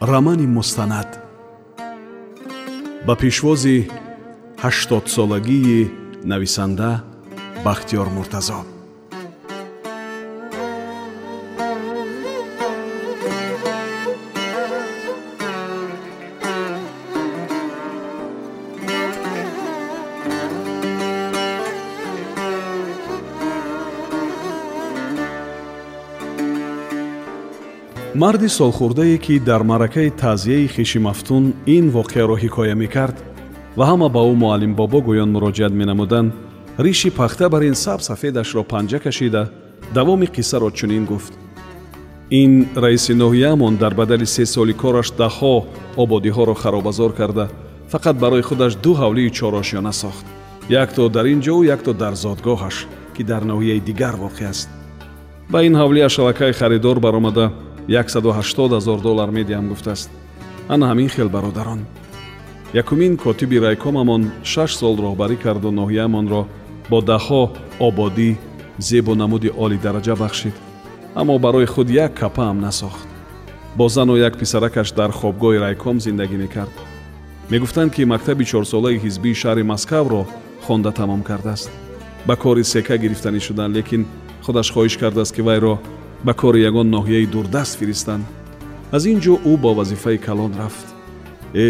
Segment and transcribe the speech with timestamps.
[0.00, 1.18] рамани мустанад
[3.06, 3.90] ба пешвози
[4.62, 5.90] ҳаштодсолагии
[6.24, 6.90] нависанда
[7.64, 8.60] бахтиёр муртазо
[28.22, 33.16] марди солхӯрдае ки дар маъракаи таъзияи хиши мафтун ин воқеаро ҳикоя мекард
[33.76, 36.32] ва ҳама ба ӯ муаллимбобо гӯён муроҷиат менамуданд
[36.84, 39.42] риши пахта бар ин саб сафедашро панҷа кашида
[39.94, 41.32] давоми қиссаро чунин гуфт.
[42.30, 42.52] Ин
[42.84, 45.54] раиси ноҳияамон дар бадали се соли кораш даҳҳо
[46.02, 47.46] ободиҳоро харобазор карда
[47.92, 50.24] фақат барои худаш ду ҳавлии чорошёна сохт.
[50.82, 52.76] Як то дар ин ҷову як то дар зодгоҳаш
[53.14, 54.68] ки дар ноҳияи дигар воқеъ аст
[55.52, 57.46] ба ин ҳавлияш аллакай харидор баромада
[57.88, 60.10] 180 ҳазор доллар медиҳам гуфтааст
[60.68, 61.80] ана ҳамин хел бародарон
[62.74, 64.22] якумин котиби райкомамон
[64.52, 66.42] шаш сол роҳбарӣ карду ноҳияамонро
[66.90, 67.42] бо даҳҳо
[67.88, 68.30] ободӣ
[68.88, 70.56] зебу намуди олидараҷа бахшид
[71.20, 73.08] аммо барои худ як капаам насохт
[73.78, 76.74] бо зану як писаракаш дар хобгоҳи райком зиндагӣ мекард
[77.50, 80.22] мегуфтанд ки мактаби чорсолаи ҳизбии шаҳри москавро
[80.66, 81.70] хонда тамом кардааст
[82.26, 84.02] ба кори сека гирифтанӣ шуданд лекин
[84.44, 85.74] худаш хоҳиш кардааст ки вайро
[86.24, 88.24] ба кори ягон ноҳияи дурдаст фиристанд.
[88.92, 90.86] Аз ин ҷо ӯ бо вазифаи калон рафт.
[91.54, 91.66] Э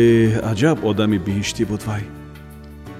[0.52, 2.04] аҷаб одами биҳиштӣ буд вай!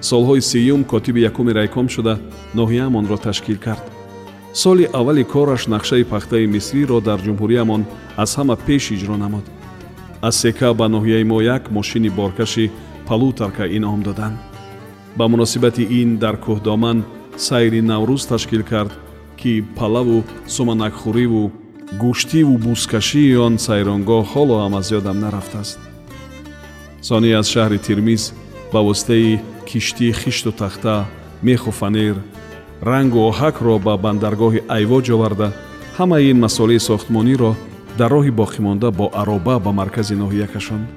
[0.09, 2.13] Солҳои сеюм котиби якуми райком шуда
[2.59, 3.85] ноҳияамонро ташкил кард.
[4.53, 7.81] Соли аввали кораш нақшаи пахтаи мисриро дар ҷумҳуриямон
[8.23, 9.45] аз ҳама пеш иҷро намуд.
[10.27, 12.71] Аз сека ба ноҳияи мо як мошини боркаши
[13.07, 14.37] палутарка инъом доданд
[15.17, 16.97] ба муносибати ин дар кӯҳдоман
[17.47, 18.91] сайри наврӯз ташкил кард
[19.39, 21.51] ки палаву суманакхӯриву
[22.01, 25.79] гӯштиву бузкашии он сайронгоҳ ҳоло ҳам аз ёдам нарафтааст.
[27.07, 28.23] Сони аз шаҳри тирмиз
[28.73, 29.39] ба воситаи
[29.69, 30.95] киштии хишту тахта
[31.47, 32.15] меху фанер
[32.89, 35.47] рангу оҳакро ба бандаргоҳи айвоҷ оварда
[35.97, 37.51] ҳамаи ин масъолаи сохтмониро
[37.99, 40.87] дар роҳи боқимонда бо ароба ба маркази ноҳия кашонд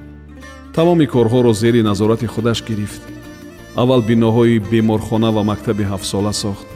[0.77, 3.03] тамоми корҳоро зери назорати худаш гирифт.
[3.83, 6.67] Аввал биноҳои беморхона ва мактаби ҳафтсола сохт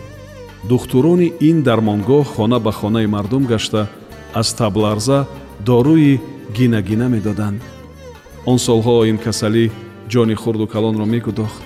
[0.68, 3.86] духтурони ин дармонгоҳ хона ба хонаи мардум гашта
[4.34, 5.26] аз табларза
[5.60, 6.20] доруи
[6.56, 7.60] гинагина медоданд.
[8.46, 9.70] Он солҳо ин касалӣ
[10.12, 11.62] ҷони хурду калонро мегудохт.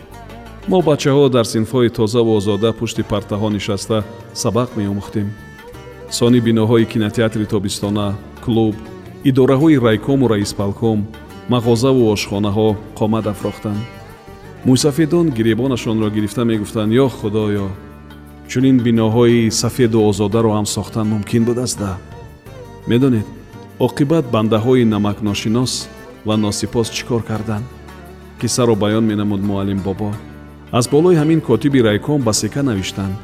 [0.68, 4.04] Мо бачаҳо дар синфҳои тозаву озода пушти партаҳо нишаста
[4.42, 5.28] сабақ меомӯхтем.
[6.10, 8.06] Сони биноҳои кинотеатри тобистона
[8.44, 8.74] клуб
[9.24, 10.98] идораҳои райкому раиспалком
[11.52, 12.68] мағозаву ошхонаҳо
[12.98, 13.82] қомат афрохтанд.
[14.66, 17.68] Мӯйсафедон гиребонашонро гирифта мегуфтанд ё худоё
[18.50, 21.92] чунин биноҳои сафеду озодаро ҳам сохтан мумкин будааст да
[22.90, 23.26] медонед
[23.86, 25.72] оқибат бандаҳои намакношинос
[26.26, 27.66] ва носипос чӣ кор карданд
[28.40, 30.10] қиссаро баён менамуд муаллим бобо.
[30.78, 33.14] Аз болои ҳамин котиби райком ба сека навиштанд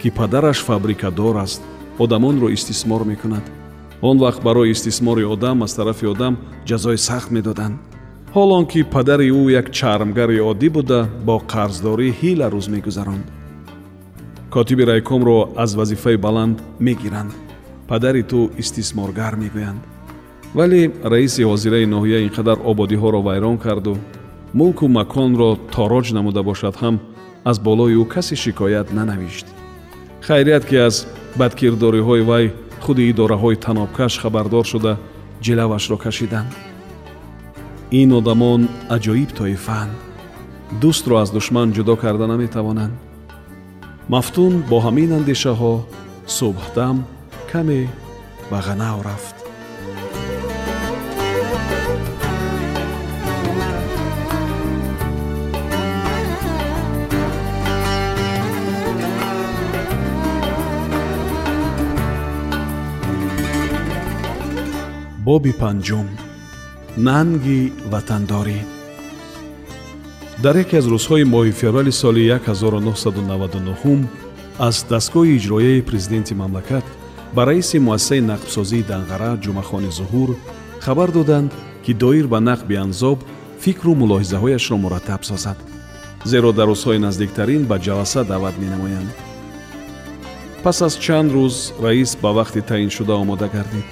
[0.00, 1.62] ки падараш фабрикадор аст
[1.98, 3.44] одамонро истисмор мекунад.
[4.08, 6.34] Он вақт барои истисмори одам аз тарафи одам
[6.68, 7.76] ҷазои сахт медоданд.
[8.34, 13.35] Ҳол он ки падари ӯ як чармгари оддӣ буда бо қарздорӣ ҳила рӯз мегузаронд
[14.56, 17.32] котиби райкомро аз вазифаи баланд мегиранд
[17.88, 19.82] падари ту истисморгар мегӯянд
[20.54, 23.94] вале раиси ҳозираи ноҳия ин қадар ободиҳоро вайрон карду
[24.54, 26.96] мулку маконро тороҷ намуда бошад ҳам
[27.50, 29.46] аз болои ӯ касе шикоят нанавишт
[30.26, 31.06] хайрият ки аз
[31.40, 32.44] бадкирдориҳои вай
[32.84, 34.92] худи идораҳои танобкаш хабардор шуда
[35.44, 36.50] ҷилавашро кашиданд
[38.00, 38.60] ин одамон
[38.96, 39.92] аҷоиб тоифаанд
[40.82, 42.94] дӯстро аз душман ҷудо карда наметавонанд
[44.12, 45.74] мафтун бо ҳамин андешаҳо
[46.36, 46.96] субҳдам
[47.50, 47.80] каме
[48.50, 49.36] ба ғанав рафт.
[65.26, 66.08] Боби панҷум.
[67.06, 67.60] Нанги
[67.92, 68.60] ватандорӣ
[70.42, 74.04] дар яке аз рӯзҳои моҳи феврали соли 1999
[74.58, 76.84] аз дастгоҳи иҷроияи президенти мамлакат
[77.34, 80.30] ба раиси муассисаи нақбсозии данғара ҷумъахони зуҳур
[80.84, 81.50] хабар доданд
[81.84, 83.18] ки доир ба нақби анзоб
[83.64, 85.58] фикру мулоҳизаҳояшро мураттаб созад
[86.32, 89.10] зеро дар рӯзҳои наздиктарин ба ҷаласа даъват менамоянд.
[90.62, 93.88] Пас аз чанд рӯз раис ба вақти таъиншуда омода гардид.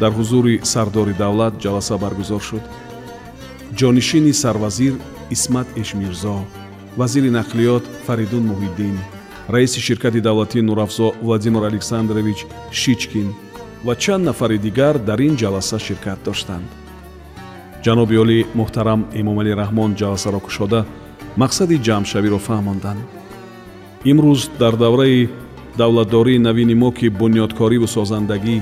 [0.00, 2.64] Дар ҳузури сардори давлат ҷаласа баргузор шуд.
[3.78, 4.94] Ҷонишини сарвазир
[5.30, 6.36] исмат эшмирзо
[6.96, 8.96] вазири нақлиёт фаридун муҳиддин
[9.48, 13.28] раиси ширкати давлатии нурафзо владимир александрович шичкин
[13.84, 16.68] ва чанд нафари дигар дар ин ҷаласа ширкат доштанд.
[17.84, 20.80] Ҷаноби олӣ муҳтарам эмомалӣ раҳмон ҷаласаро кушода
[21.42, 23.02] мақсади ҷамъшавиро фаҳмонданд.
[24.10, 25.28] Имрӯз дар давраи
[25.82, 28.56] давлатдории навини мо ки бунёдкориву созандагӣ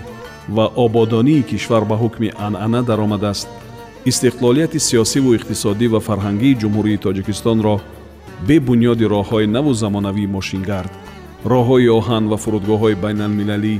[0.56, 3.48] ва ободонии кишвар ба ҳукми анъана даромадааст
[4.10, 7.76] истиқлолияти сиёсиву иқтисодӣ ва фарҳангии ҷумҳурии тоҷикистонро
[8.48, 10.92] бе бунёди роҳҳои наву замонавии мошингард
[11.52, 13.74] роҳҳои оҳан ва фурудгоҳҳои байналмилалӣ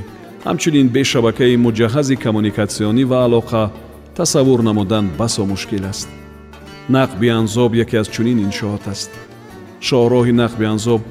[0.47, 3.63] ҳамчунин бе шабакаи муҷаҳҳази коммуникатсионӣ ва алоқа
[4.17, 6.09] тасаввур намудан басо мушкил аст.
[6.95, 9.11] Нақби анзоб яке аз чунин иншоот аст.
[9.87, 11.01] Шоҳроҳи нақби анзоб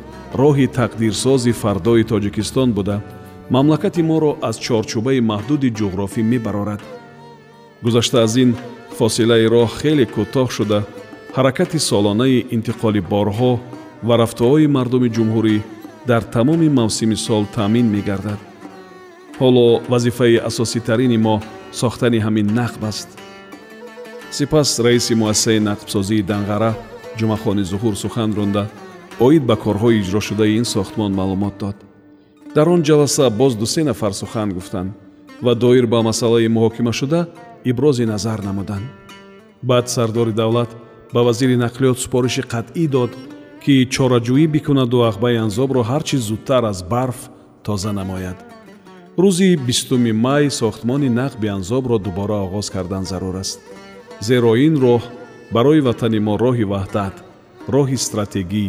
[0.43, 2.97] роҳи тақдирсози фардои тоҷикистон буда
[3.55, 6.83] мамлакати моро аз чорчӯбаи маҳдуди ҷуғрофӣ мебарорад.
[7.85, 8.51] Гузашта аз ин
[9.01, 10.81] фосилаи роҳ хеле кӯтоҳ шуда
[11.37, 13.53] ҳаракати солонаи интиқоли борҳо
[14.07, 15.57] ва рафтуҳои мардуми ҷумҳурӣ
[16.11, 18.41] дар тамоми мавсими сол таъмин мегардад.
[19.41, 21.37] Ҳоло вазифаи асоситарини мо
[21.81, 23.09] сохтани ҳамин нақб аст.
[24.37, 26.73] Сипас раиси муассисаи нақбсозии данғара
[27.19, 28.65] ҷумъахони зуҳур сухан ронда
[29.27, 31.77] оид ба корҳои иҷрошудаи ин сохтмон маълумот дод.
[32.55, 34.91] Дар он ҷаласа боз дусе нафар сухан гуфтанд
[35.45, 37.21] ва доир ба масъалаи муҳокимашуда
[37.65, 38.87] ибрози назар намуданд.
[39.63, 40.71] Баъд сардори давлат
[41.15, 43.13] ба вазири нақлиёт супориши қатъӣ дод
[43.63, 47.19] ки чораҷӯӣ бикунаду ағбаи анзобро ҳар чӣ зудтар аз барф
[47.65, 48.39] тоза намояд.
[49.23, 53.59] Рӯзи бистуми май сохтмони нақби анзобро дубора оғоз кардан зарур аст.
[54.21, 55.03] Зеро ин роҳ
[55.55, 57.15] барои ватани мо роҳи ваҳдат
[57.75, 58.67] роҳи стратегӣ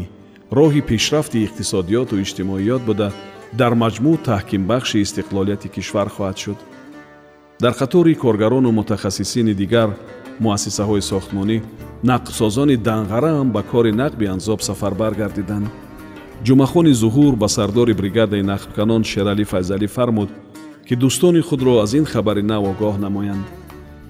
[0.57, 3.07] роҳи пешрафти иқтисодиёту иҷтимоиёт буда
[3.59, 6.59] дар маҷмӯъ таҳкимбахши истиқлолияти кишвар хоҳад шуд
[7.59, 9.89] дар қатори коргарону мутахассисини дигар
[10.39, 11.61] муассисаҳои сохтмонӣ
[12.03, 15.67] нақбсозони данғараам ба кори нақби анзоб сафарбар гардиданд.
[16.45, 20.29] Ҷумъахони зуҳур ба сардори бригадаи нақбканон шералӣ файзалӣ фармуд
[20.87, 23.45] ки дӯстони худро аз ин хабари нав огоҳ намоянд.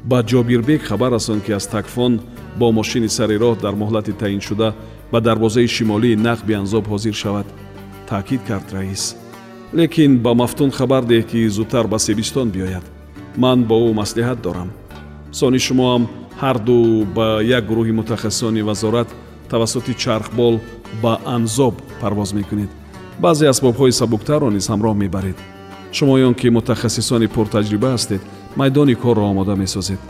[0.09, 2.13] Ба ҷобирбек хабар расон ки аз такфон
[2.59, 4.73] бо мошини сари роҳ дар моҳлати таъиншуда
[5.11, 7.47] ба дарвозаи шимолии нақби анзоб ҳозир шавад.
[8.09, 9.15] Таъкид кард раис.
[9.77, 12.94] Лекин ба мафтун хабар деҳ ки зудтар ба себистон биёяд
[13.37, 14.69] ман бо ӯ маслиҳат дорам.
[15.31, 16.03] Сони шумоам
[16.41, 17.27] ҳарду ба
[17.57, 19.09] як гурӯҳи мутахассисони вазорат
[19.49, 20.55] тавассути чархбол
[21.03, 22.69] ба анзоб парвоз мекунед.
[23.19, 25.37] Баъзе асбобҳои сабуктарро низ ҳамроҳ мебаред.
[25.97, 28.21] Шумоён ки мутахассисони пуртаҷриба ҳастед
[28.59, 30.01] майдони корро омода месозед.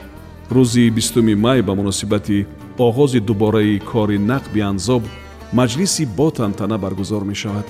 [0.56, 2.48] Рӯзи бистуми май ба муносибати
[2.78, 5.04] оғози дубораи кори нақби анзоб
[5.54, 7.68] маҷлиси бо тантана баргузор мешавад.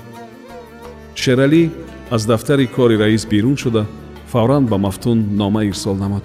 [1.14, 1.70] Шералӣ
[2.10, 3.86] аз дафтари кори раис берун шуда
[4.32, 6.24] фавран ба мафтун нома ирсол намуд.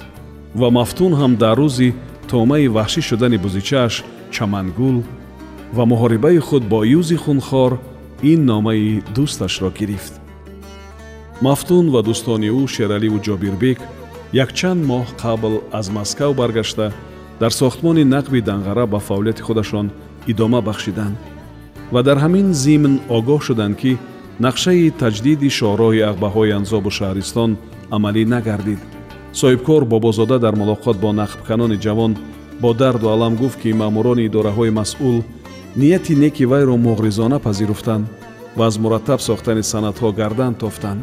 [0.56, 1.94] Ва мафтун ҳам дар рӯзи
[2.28, 4.04] томаи ваҳшӣ шудани бузичааш
[4.36, 4.98] чамангул
[5.76, 7.72] ва муҳорибаи худ бо юзи хунхор
[8.32, 10.14] ин номаи дӯсташро гирифт.
[11.42, 13.80] Мафтун ва дӯстони ӯ шераливу ҷобирбек
[14.34, 16.88] якчанд моҳ қабл аз маскав баргашта
[17.40, 19.88] дар сохтмони нақби данғара ба фаъолияти худашон
[20.32, 21.16] идома бахшиданд
[21.92, 23.98] ва дар ҳамин зимн огоҳ шуданд ки
[24.46, 27.52] нақшаи таҷдиди шоҳроҳи ағбаҳои анзобу шаҳристон
[27.96, 28.82] амалӣ нагардид.
[29.40, 32.14] Соҳибкор бобозода дар мулоқот бо нақбканони ҷавон
[32.62, 35.18] бо дарду алам гуфт ки маъмурони идораҳои масъул
[35.76, 38.06] нияти неки вайро муғризона пазируфтанд
[38.58, 41.02] ва аз мураттаб сохтани санадҳо гардан тофтанд.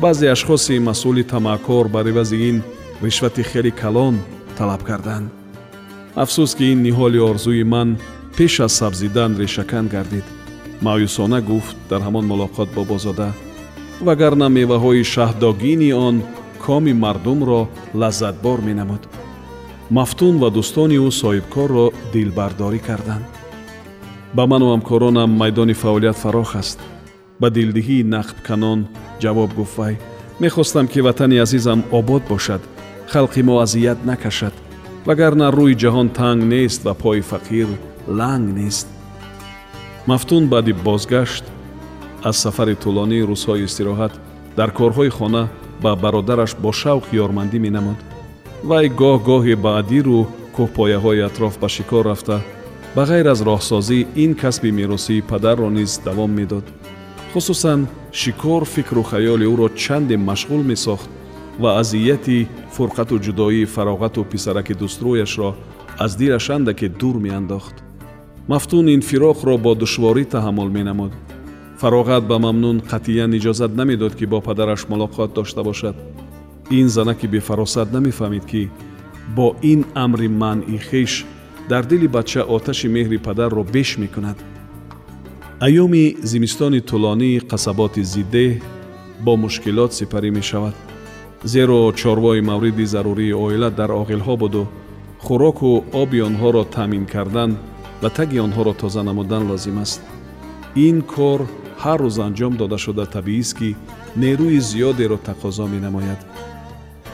[0.00, 2.62] Баъзе ашхоси масъули тамаъкор бар ивази ин
[3.02, 4.14] ришвати хеле калон
[4.58, 5.30] талаб карданд.
[6.22, 7.88] Афсӯс ки ин ниҳоли орзуи ман
[8.36, 10.24] пеш аз сабзидан решакан гардид.
[10.82, 13.28] Маъюсона гуфт дар ҳамон мулоқот бобозода
[14.08, 16.16] вагарна меваҳои шаҳдогини он
[16.64, 17.60] коми мардумро
[18.00, 19.02] лаззатбор менамуд.
[19.96, 23.26] Мафтун ва дӯстони ӯ соҳибкорро дилбардорӣ карданд.
[24.36, 26.78] Ба ману ҳамкоронам майдони фаъолият фарох аст.
[27.40, 28.80] Ба дилдиҳии нақбканон
[29.22, 29.94] ҷавоб гуфт вай
[30.40, 32.62] мехостам ки ватани азизам обод бошад
[33.12, 34.54] халқи мо азият накашад
[35.06, 37.68] вагарна рӯи ҷаҳон танг нест ва пои фақир
[38.18, 38.86] ланг нест
[40.10, 41.44] мафтун баъди бозгашт
[42.28, 44.12] аз сафари тӯлонии рӯзҳои истироҳат
[44.58, 45.42] дар корҳои хона
[45.82, 47.98] ба бародараш бо шавқ ёрмандӣ менамуд
[48.68, 52.36] вай гоҳ-гоҳе ба адиру кӯҳпояҳои атроф ба шикор рафта
[52.94, 56.66] ба ғайр аз роҳсозӣ ин касби меросии падарро низ давом медод
[57.32, 57.80] хусусан
[58.20, 61.08] шикор фикру хаёли ӯро чанде машғул месохт
[61.62, 65.50] ва азияти фурқату ҷудоии фароғату писараки дустрӯяшро
[66.04, 67.76] аз дилаш андаке дур меандохт
[68.48, 71.12] мафтун ин фироқро бо душворӣ таҳаммул менамуд
[71.80, 75.96] фароғат ба мамнун қатъиян иҷозат намедод ки бо падараш мулоқот дошта бошад
[76.70, 78.68] ин занаки бефаросат намефаҳмид ки
[79.36, 81.24] бо ин амри манъи хеш
[81.68, 84.38] дар дили бача оташи меҳри падарро беш мекунад
[85.60, 88.60] айёми зимистони тӯлонии қасаботи зиддеҳ
[89.24, 90.74] бо мушкилот сипарӣ мешавад
[91.44, 94.62] зеро чорвои мавриди зарурии оила дар оғилҳо буду
[95.24, 95.70] хӯроку
[96.02, 97.50] оби онҳоро таъмин кардан
[98.02, 100.00] ва таги онҳоро тоза намудан лозим аст
[100.74, 101.40] ин кор
[101.82, 103.76] ҳар рӯз анҷом дода шуда табиист ки
[104.22, 106.20] нерӯи зиёдеро тақозо менамояд.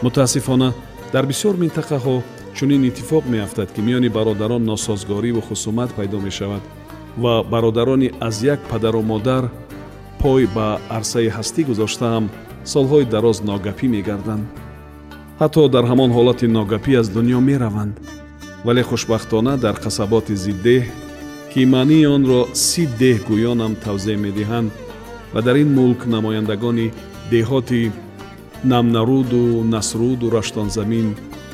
[0.03, 0.69] Мутаассифона
[1.13, 2.17] дар бисёр минтақаҳо
[2.57, 6.63] чунин иттифоқ меафтад ки миёни бародарон носозгориву хусумат пайдо мешавад
[7.17, 9.45] ва бародарони аз як падару модар
[10.21, 12.25] пой ба арсаи ҳастӣ гузоштаам
[12.73, 14.45] солҳои дароз ногапӣ мегарданд.
[15.41, 17.95] Ҳатто дар ҳамон ҳолати ногапӣ аз дунё мераванд.
[18.65, 20.85] Вале хушбахтона дар қасаботи зиддеҳ
[21.57, 24.71] ки маънии онро си деҳ гӯёнам тавзеъ медиҳанд
[25.35, 26.93] ва дар ин мулк намояндагони
[27.33, 27.83] деҳоти
[28.73, 29.43] намнаруду
[29.75, 31.09] насруду раштонзамин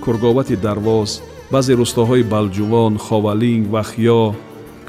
[0.04, 1.10] курговати дарвоз
[1.52, 4.22] баъзе рӯстоҳои балҷувон ховалинг вахё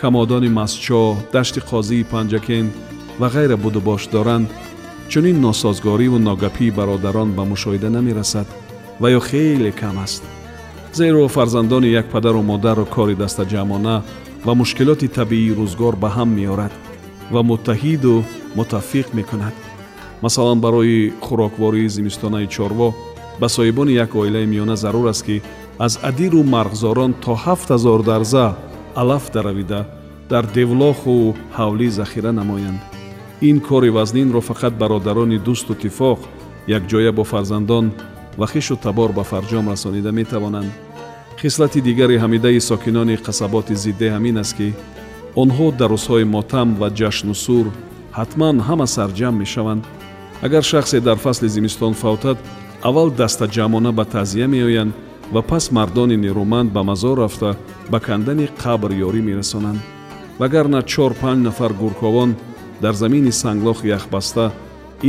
[0.01, 1.01] камодони масчо
[1.33, 2.65] дашти қозии панҷакен
[3.19, 4.47] ва ғайра будубош доранд.
[5.11, 8.47] Чунин носозгориву ногапии бародарон ба мушоҳида намерасад
[9.01, 10.23] ва ё хеле кам аст.
[10.93, 13.95] Зеро фарзандони як падару модарро кори дастаҷамона
[14.45, 16.73] ва мушкилоти табиии рӯзгор ба ҳам меорад
[17.33, 18.23] ва муттаҳиду
[18.57, 19.55] мутаффиқ мекунад.
[20.21, 22.93] Масалан барои хӯроквории зимистонаи чорво
[23.39, 25.41] ба соҳибони як оилаи миёна зарур аст ки
[25.85, 28.47] аз адиру марғзорон то ҳафт ҳазор дарза
[29.01, 29.81] алаф даравида
[30.29, 32.79] дар девлоху ҳавлӣ захира намоянд.
[33.49, 36.19] Ин кори вазнинро фақат бародарони дӯсту тифоқ
[36.77, 37.85] якҷоя бо фарзандон
[38.37, 40.71] ва хишу табор ба фарҷом расонида метавонанд
[41.41, 44.69] хислати дигари ҳамидаи сокинони қасаботи зидде ҳамин аст ки
[45.41, 47.65] онҳо дар рӯзҳои мотам ва ҷашну сур
[48.19, 49.83] ҳатман ҳама сарҷамъ мешаванд.
[50.45, 52.37] Агар шахсе дар фасли зимистон фавтад
[52.87, 54.93] аввал дастаҷамона ба таъзия меоянд
[55.33, 57.51] ва пас мардони нерӯманд ба мазор рафта
[57.91, 59.79] ба кандани қабр ёрӣ мерасонанд.
[60.39, 62.31] Вагарна чор панҷ нафар гурковон
[62.83, 64.45] дар замини санглох яхбаста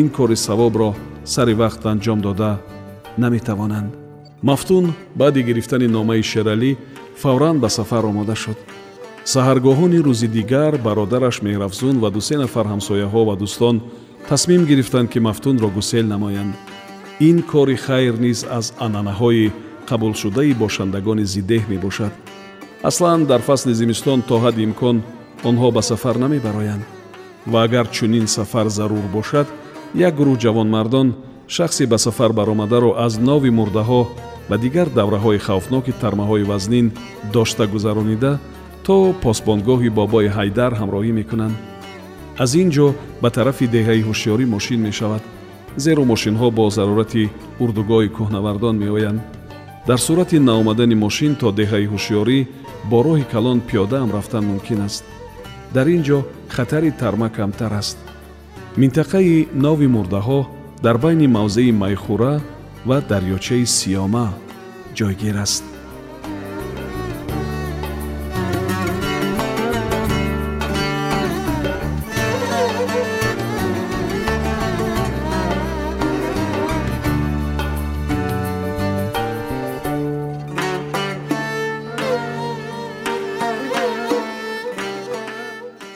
[0.01, 0.91] ин кори савобро
[1.25, 2.51] сари вақт анҷом дода
[3.19, 4.04] наметавонанд
[4.45, 6.77] мафтун баъди гирифтани номаи шералӣ
[7.17, 8.59] фавран ба сафар омода шуд.
[9.33, 13.77] Саҳаргоҳони рӯзи дигар бародараш меҳрафзун ва дусе нафар ҳамсояҳо ва дӯстон
[14.29, 16.55] тасмим гирифтанд ки мафтунро гусел намоянд.
[17.29, 19.53] Ин кори хайр низ аз анъанаҳои
[19.89, 22.13] қабулшудаи бошандагони зиддеҳ мебошад.
[22.83, 24.97] Аслан дар фасли зимистон то ҳадди имкон
[25.49, 26.85] онҳо ба сафар намебароянд.
[27.53, 29.47] Ва агар чунин сафар зарур бошад
[29.95, 31.09] як гурӯҳ ҷавонмардон
[31.49, 34.03] шахси ба сафар баромадаро аз нови мурдаҳо
[34.49, 36.87] ва дигар давраҳои хавфноки тармаҳои вазнин
[37.33, 38.33] дошта гузаронида
[38.87, 41.57] то посбонгоҳи бобои ҳайдар ҳамроҳӣ мекунанд.
[42.43, 42.87] Аз ин ҷо
[43.23, 45.23] ба тарафи деҳаи ҳушёрӣ мошин мешавад
[45.85, 47.31] зеро мошинҳо бо зарурати
[47.63, 49.21] урдугоҳи кӯҳнавардон меоянд.
[49.89, 52.39] Дар сурати наомадани мошин то деҳаи ҳушёрӣ
[52.91, 55.05] бо роҳи калон пиёдаам рафтан мумкин аст.
[55.75, 56.19] Дар ин ҷо
[56.55, 57.99] хатари тарма камтар аст.
[58.81, 60.41] Минтақаи нови мурдаҳо
[60.85, 62.35] дар байни мавзеи майхӯра
[62.89, 64.27] ва дарёчаи сиёма
[64.97, 65.65] ҷойгир аст.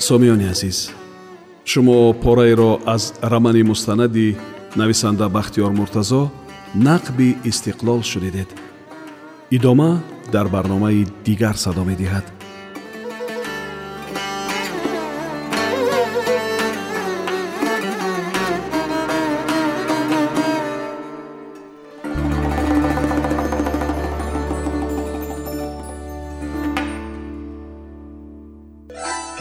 [0.08, 0.78] Сомиёни азиз
[1.70, 4.36] шумо пораеро аз рамани мустанади
[4.76, 6.30] нависанда бахтиёр муртазо
[6.74, 8.48] нақби истиқлол шунидед
[9.50, 12.26] идома дар барномаи дигар садо медиҳад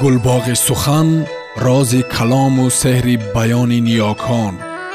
[0.02, 1.10] гулбоғи сухан
[1.66, 4.67] рози калому сеҳри баёни ниёкон